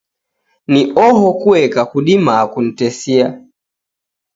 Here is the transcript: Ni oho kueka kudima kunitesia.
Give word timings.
Ni 0.71 0.81
oho 1.05 1.27
kueka 1.41 1.81
kudima 1.91 2.35
kunitesia. 2.51 3.25